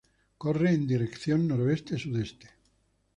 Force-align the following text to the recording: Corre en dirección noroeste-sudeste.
Corre 0.41 0.71
en 0.77 0.87
dirección 0.87 1.39
noroeste-sudeste. 1.47 2.47